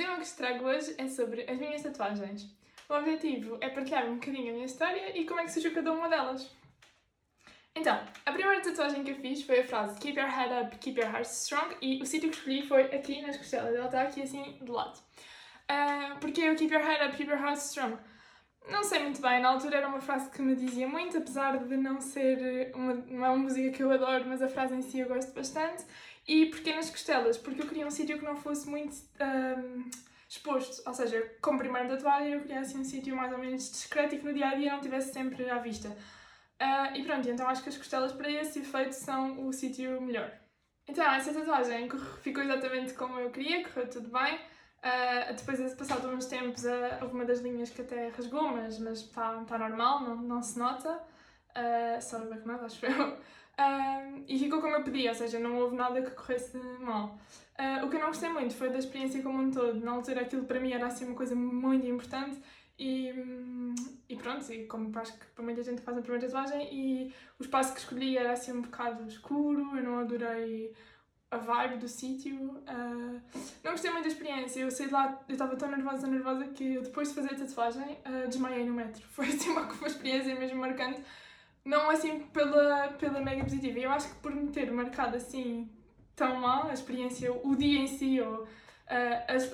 [0.00, 2.48] tema que trago hoje é sobre as minhas tatuagens.
[2.88, 5.92] O objetivo é partilhar um bocadinho a minha história e como é que surgiu cada
[5.92, 6.50] uma delas.
[7.76, 10.98] Então, a primeira tatuagem que eu fiz foi a frase Keep your head up, keep
[10.98, 13.74] your heart strong e o sítio que escolhi foi aqui nas costelas.
[13.74, 14.98] Ela está aqui assim do lado.
[15.70, 17.98] Uh, porque eu Keep your head up, keep your heart strong?
[18.70, 21.76] Não sei muito bem, na altura era uma frase que me dizia muito, apesar de
[21.76, 25.00] não ser uma, não é uma música que eu adoro, mas a frase em si
[25.00, 25.84] eu gosto bastante.
[26.30, 27.36] E porquê nas costelas?
[27.36, 29.90] Porque eu queria um sítio que não fosse muito um,
[30.28, 34.14] exposto, ou seja, como primeira tatuagem eu queria assim um sítio mais ou menos discreto
[34.14, 35.88] e que no dia a dia não tivesse sempre à vista.
[35.88, 40.30] Uh, e pronto, então acho que as costelas para esse efeito são o sítio melhor.
[40.86, 41.88] Então, essa tatuagem
[42.22, 44.36] ficou exatamente como eu queria, correu tudo bem.
[44.36, 48.78] Uh, depois de passado uns tempos, uh, houve uma das linhas que até rasgou, mas
[48.78, 50.92] está tá normal, não, não se nota.
[51.56, 53.18] Uh, só backman, acho eu.
[54.26, 57.18] E ficou como eu pedi, ou seja, não houve nada que corresse mal.
[57.58, 59.80] Uh, o que eu não gostei muito foi da experiência como um todo.
[59.80, 62.40] Na altura, aquilo para mim era assim uma coisa muito importante.
[62.78, 63.12] E,
[64.08, 67.42] e pronto, e como acho que para muita gente faz a primeira tatuagem, e o
[67.42, 70.72] espaço que escolhi era assim um bocado escuro, eu não adorei
[71.30, 72.34] a vibe do sítio.
[72.36, 73.20] Uh,
[73.62, 74.60] não gostei muito da experiência.
[74.60, 77.98] Eu saí de lá, eu estava tão nervosa, nervosa que depois de fazer a tatuagem
[78.06, 79.02] uh, desmaiei no metro.
[79.10, 81.02] Foi assim uma, uma experiência mesmo marcante.
[81.64, 83.78] Não assim pela, pela mega positiva.
[83.78, 85.70] Eu acho que por me ter marcado assim
[86.16, 88.46] tão mal a experiência, o dia em si, ou uh,
[89.28, 89.50] as,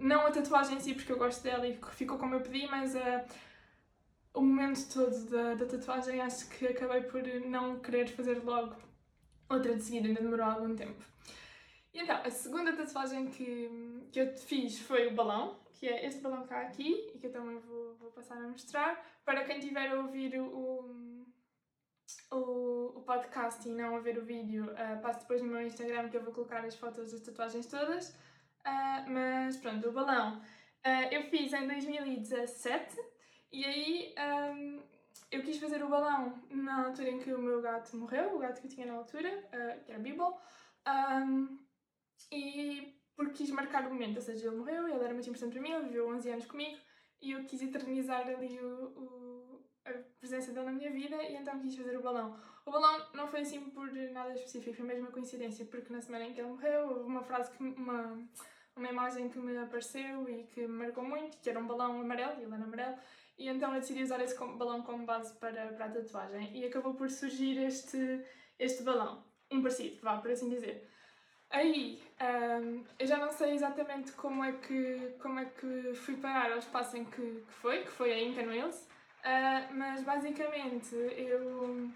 [0.00, 2.94] não a tatuagem em si, porque eu gosto dela e ficou como eu pedi, mas
[4.34, 8.76] o momento todo da, da tatuagem acho que acabei por não querer fazer logo
[9.48, 11.02] outra de seguida, ainda demorou algum tempo.
[11.92, 16.20] E então, a segunda tatuagem que, que eu fiz foi o balão, que é este
[16.20, 19.04] balão está aqui e que eu também vou, vou passar a mostrar.
[19.24, 21.26] Para quem tiver a ouvir o, o,
[22.30, 26.16] o podcast e não a ver o vídeo, uh, passo depois no meu Instagram que
[26.16, 28.10] eu vou colocar as fotos das tatuagens todas.
[28.66, 32.96] Uh, mas pronto, o balão uh, eu fiz em 2017
[33.52, 34.14] e aí
[34.54, 34.82] um,
[35.30, 38.60] eu quis fazer o balão na altura em que o meu gato morreu, o gato
[38.60, 39.30] que eu tinha na altura,
[39.84, 40.34] que era Bibble.
[40.86, 41.58] Um,
[42.32, 45.60] e porque quis marcar o momento, ou seja, ele morreu, ele era muito importante para
[45.60, 46.78] mim, ele viveu 11 anos comigo
[47.20, 49.27] e eu quis eternizar ali o, o,
[49.90, 52.38] a presença dele na minha vida e então quis fazer o balão.
[52.64, 56.26] O balão não foi assim por nada específico, foi mesmo uma coincidência, porque na semana
[56.26, 58.18] em que ele morreu houve uma frase, que, uma,
[58.76, 62.38] uma imagem que me apareceu e que me marcou muito, que era um balão amarelo,
[62.38, 62.96] e ele era amarelo,
[63.38, 66.94] e então eu decidi usar esse balão como base para, para a tatuagem e acabou
[66.94, 68.22] por surgir este,
[68.58, 70.88] este balão, um parecido, vá, por assim dizer.
[71.50, 76.52] Aí, um, eu já não sei exatamente como é que, como é que fui parar
[76.52, 78.86] ao espaço em que, que foi, que foi a Incan Wheels,
[79.24, 81.90] uh, mas basicamente eu,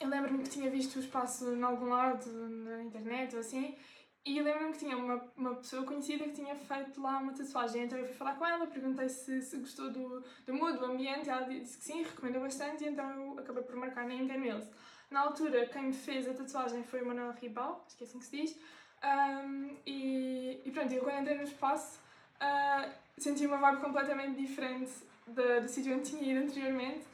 [0.00, 3.76] eu lembro-me que tinha visto o espaço em algum lado, na internet ou assim,
[4.24, 7.98] e lembro-me que tinha uma, uma pessoa conhecida que tinha feito lá uma tatuagem, então
[7.98, 11.42] eu fui falar com ela, perguntei se, se gostou do, do mood, do ambiente, ela
[11.42, 14.68] disse que sim, recomendou bastante, e então eu acabei por marcar na Wheels.
[15.10, 18.18] Na altura, quem me fez a tatuagem foi o Manuel Ribal, acho que é assim
[18.18, 18.56] que se diz.
[19.02, 21.98] Um, e, e pronto, eu quando entrei no espaço
[22.36, 24.92] uh, senti uma vibe completamente diferente
[25.26, 27.04] do, do sítio onde tinha ido anteriormente.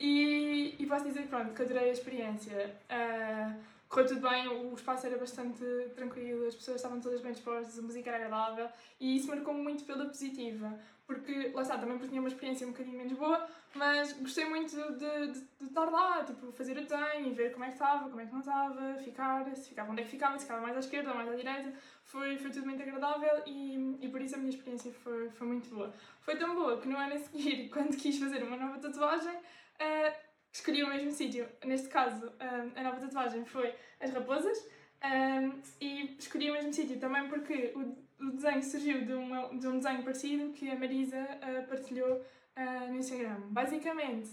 [0.00, 2.74] E, e posso dizer pronto, que adorei a experiência.
[2.88, 3.54] Uh,
[3.88, 7.82] correu tudo bem, o espaço era bastante tranquilo, as pessoas estavam todas bem dispostas, a
[7.82, 8.68] música era agradável
[9.00, 10.78] e isso marcou-me muito pela positiva
[11.08, 14.76] porque lá está, também porque tinha uma experiência um bocadinho menos boa, mas gostei muito
[14.76, 18.10] de, de, de estar lá, tipo, fazer o desenho e ver como é que estava,
[18.10, 20.76] como é que não estava, ficar, se ficava, onde é que ficava, se ficava mais
[20.76, 21.72] à esquerda ou mais à direita,
[22.04, 25.74] foi, foi tudo muito agradável e, e por isso a minha experiência foi, foi muito
[25.74, 25.90] boa.
[26.20, 30.27] Foi tão boa que no ano a seguir, quando quis fazer uma nova tatuagem, uh,
[30.52, 31.48] escolhi o mesmo sítio.
[31.64, 34.58] Neste caso, uh, a nova tatuagem foi as raposas,
[35.04, 39.78] um, e escolhi o mesmo sítio também porque o, desenho surgiu de, uma, de um
[39.78, 43.40] desenho parecido que a Marisa uh, partilhou uh, no Instagram.
[43.50, 44.30] Basicamente,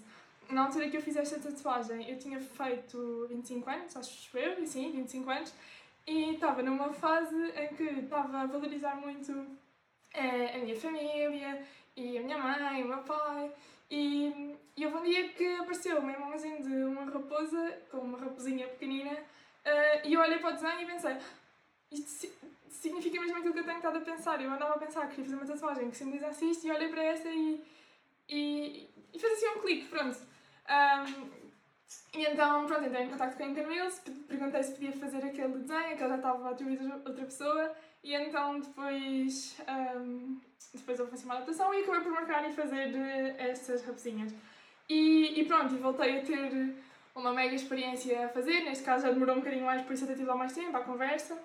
[0.50, 4.66] na altura que eu fiz esta tatuagem, eu tinha feito 25 anos, acho eu, e
[4.66, 5.54] sim, 25 anos,
[6.08, 11.64] e estava numa fase em que estava a valorizar muito uh, a minha família,
[11.96, 13.52] e a minha mãe, o meu pai,
[13.90, 18.68] e, e houve um dia que apareceu uma imagem de uma raposa, com uma raposinha
[18.68, 19.18] pequenina,
[19.66, 21.18] Uh, e eu olhei para o desenho e pensei,
[21.92, 22.28] isto
[22.70, 24.40] significa mesmo aquilo que eu tenho estado a pensar.
[24.40, 27.04] Eu andava a pensar que queria fazer uma tatuagem que simbolizasse isto e olhei para
[27.04, 27.64] essa e,
[28.30, 30.20] e, e fez assim um clique, pronto.
[30.70, 31.45] Um,
[32.14, 35.98] e então, pronto, entrei em contato com a Intermills, perguntei se podia fazer aquele desenho,
[35.98, 37.74] que ela já estava a outra pessoa,
[38.04, 39.58] e então depois,
[39.98, 40.40] um,
[40.74, 42.94] depois houve assim uma adaptação e acabei por marcar e fazer
[43.38, 44.34] estas raposinhas.
[44.88, 46.76] E, e pronto, e voltei a ter
[47.16, 48.62] uma mega experiência a fazer.
[48.62, 50.82] Neste caso já demorou um bocadinho mais, por isso até tive lá mais tempo à
[50.82, 51.38] conversa.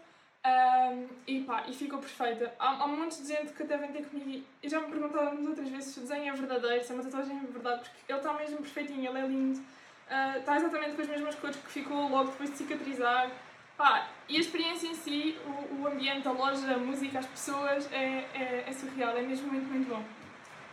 [0.43, 2.55] Um, e pá, e ficou perfeita.
[2.59, 5.69] Há, há monte de gente que até vem ter comigo e já me perguntaram outras
[5.69, 8.57] vezes se o desenho é verdadeiro, se uma tatuagem é verdade, porque ele está mesmo
[8.59, 9.61] perfeitinho, ele é lindo,
[10.11, 13.31] uh, está exatamente com as mesmas cores que ficou logo depois de cicatrizar.
[13.77, 17.91] Pá, e a experiência em si, o, o ambiente, a loja, a música, as pessoas,
[17.93, 20.05] é, é, é surreal, é mesmo muito, muito bom.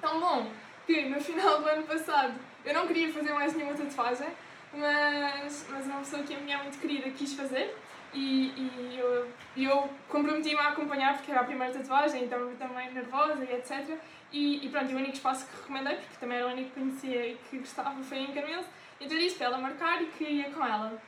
[0.01, 0.51] Tão bom
[0.85, 2.33] que no final do ano passado
[2.65, 4.27] eu não queria fazer mais nenhuma tatuagem,
[4.73, 7.73] mas, mas uma pessoa que a minha é muito querida quis fazer
[8.13, 12.91] e, e eu, eu comprometi-me a acompanhar porque era a primeira tatuagem e estava também
[12.91, 13.97] nervosa e etc.
[14.31, 17.27] E, e pronto, o único espaço que recomendei, porque também era o único que conhecia
[17.27, 18.65] e que gostava, foi em Carmelos,
[18.99, 21.01] então disse para ela marcar e que ia com ela.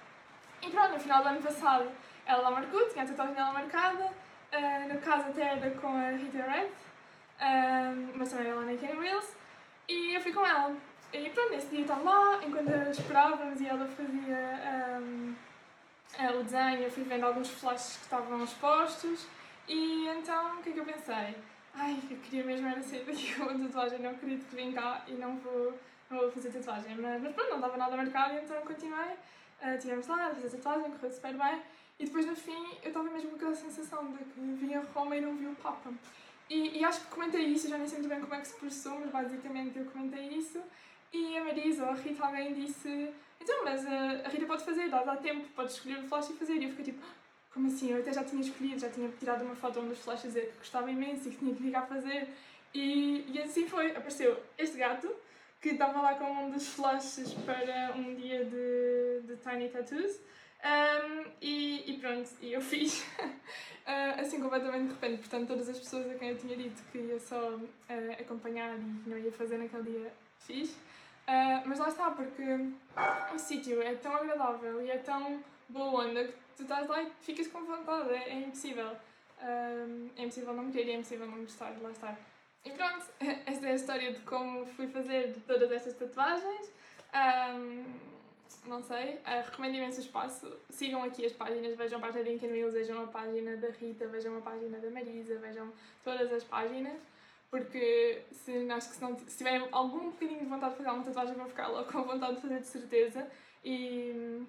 [0.62, 1.92] E pronto, no final do ano passado
[2.26, 6.12] ela lá marcou, tinha a tatuagem dela marcada, uh, no caso até era com a
[6.12, 9.36] Rita Red, uh, mas também ela na Kenny Wheels,
[9.88, 10.76] e eu fui com ela.
[11.12, 15.36] E pronto, nesse dia estava lá, enquanto esperávamos e ela fazia um,
[16.20, 19.28] uh, o desenho, eu fui vendo alguns flashes que estavam expostos
[19.68, 21.36] e então o que é que eu pensei?
[21.74, 25.04] Ai, eu queria mesmo era sair daqui com uma tatuagem, não acredito que vim cá
[25.08, 25.74] e não vou,
[26.10, 26.96] não vou fazer tatuagem.
[26.98, 29.16] Mas, mas pronto, não estava nada marcado, então continuei.
[29.62, 31.62] Uh, lá a fazer tatuagem, correu super bem.
[32.00, 35.18] E depois no fim eu estava mesmo com aquela sensação de que vim a Roma
[35.18, 35.92] e não vi o Papa.
[36.50, 38.56] E, e acho que comentei isso, já nem sei muito bem como é que se
[38.56, 40.60] processou, mas basicamente eu comentei isso.
[41.12, 44.90] E a Marisa ou a Rita alguém disse: Então, mas a, a Rita pode fazer,
[44.90, 46.54] dá, dá tempo, pode escolher o flash e fazer.
[46.54, 47.06] E eu fiquei tipo:
[47.54, 47.92] Como assim?
[47.92, 50.58] Eu até já tinha escolhido, já tinha tirado uma foto onde os flashes dizer que
[50.60, 52.28] gostava imenso e que tinha que ficar a fazer.
[52.74, 53.92] E, e assim foi.
[53.92, 55.10] Apareceu este gato
[55.62, 60.20] que estava lá com um dos flashes para um dia de, de Tiny Tattoos.
[60.62, 65.20] Um, e, e, pronto, e eu fiz uh, assim completamente de repente.
[65.20, 69.10] Portanto, todas as pessoas a quem eu tinha dito que ia só uh, acompanhar e
[69.10, 70.72] não ia fazer naquele dia, fiz.
[70.72, 72.44] Uh, mas lá está, porque
[73.34, 77.10] o sítio é tão agradável e é tão boa onda que tu estás lá e
[77.22, 78.92] ficas com vontade, é, é impossível.
[79.42, 82.20] Uh, é impossível não querer é impossível não gostar de lá estar.
[82.66, 83.06] E pronto,
[83.46, 86.70] esta é a história de como fui fazer todas estas tatuagens.
[87.16, 87.86] Um,
[88.66, 90.58] não sei, uh, recomendo imenso o espaço.
[90.70, 94.38] Sigam aqui as páginas, vejam a página de Incanil, vejam a página da Rita, vejam
[94.38, 95.72] a página da Marisa, vejam
[96.04, 97.00] todas as páginas
[97.50, 101.04] porque se, acho que se, não, se tiverem algum bocadinho de vontade de fazer uma
[101.04, 103.28] tatuagem, vão ficar logo com vontade de fazer de certeza.
[103.66, 104.46] E,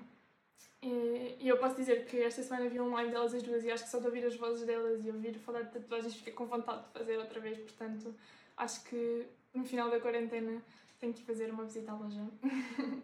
[0.82, 3.70] e, e, eu posso dizer que esta semana vi um live delas as duas e
[3.70, 6.46] acho que só de ouvir as vozes delas e ouvir falar de tatuagens fiquei com
[6.46, 7.58] vontade de fazer outra vez.
[7.58, 8.14] Portanto,
[8.56, 10.62] acho que no final da quarentena
[10.98, 12.26] tenho que fazer uma visita à loja.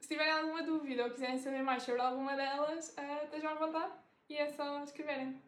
[0.00, 3.92] se tiverem alguma dúvida ou quiserem saber mais sobre alguma delas, uh, estejam à vontade
[4.28, 5.40] e é só escreverem.